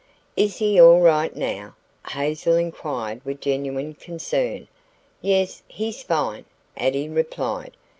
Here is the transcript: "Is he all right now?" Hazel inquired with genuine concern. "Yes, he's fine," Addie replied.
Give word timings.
"Is 0.35 0.57
he 0.57 0.79
all 0.81 0.99
right 0.99 1.35
now?" 1.35 1.75
Hazel 2.09 2.55
inquired 2.55 3.23
with 3.23 3.39
genuine 3.39 3.93
concern. 3.93 4.67
"Yes, 5.21 5.61
he's 5.67 6.01
fine," 6.01 6.45
Addie 6.75 7.07
replied. 7.07 7.77